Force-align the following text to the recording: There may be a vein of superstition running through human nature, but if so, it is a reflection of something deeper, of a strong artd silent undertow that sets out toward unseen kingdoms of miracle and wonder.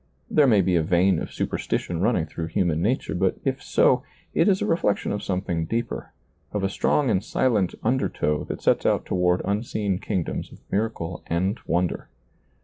There 0.31 0.47
may 0.47 0.61
be 0.61 0.75
a 0.75 0.81
vein 0.81 1.19
of 1.19 1.31
superstition 1.31 2.01
running 2.01 2.25
through 2.25 2.47
human 2.47 2.81
nature, 2.81 3.13
but 3.13 3.37
if 3.43 3.61
so, 3.61 4.01
it 4.33 4.47
is 4.47 4.59
a 4.59 4.65
reflection 4.65 5.11
of 5.11 5.21
something 5.21 5.65
deeper, 5.65 6.11
of 6.51 6.63
a 6.63 6.69
strong 6.69 7.09
artd 7.09 7.21
silent 7.23 7.75
undertow 7.83 8.43
that 8.45 8.63
sets 8.63 8.83
out 8.87 9.05
toward 9.05 9.43
unseen 9.45 9.99
kingdoms 9.99 10.51
of 10.51 10.57
miracle 10.71 11.21
and 11.27 11.59
wonder. 11.67 12.09